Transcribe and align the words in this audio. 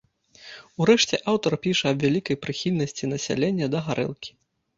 Урэшце, 0.85 1.19
аўтар 1.33 1.51
піша 1.65 1.85
аб 1.93 1.99
вялікай 2.07 2.39
прыхільнасці 2.47 3.11
насялення 3.13 3.71
да 3.77 3.85
гарэлкі. 3.93 4.31